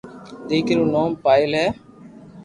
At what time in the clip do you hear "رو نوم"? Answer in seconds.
0.77-1.11